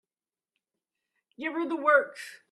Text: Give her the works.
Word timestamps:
Give 1.37 1.53
her 1.53 1.67
the 1.67 1.75
works. 1.75 2.39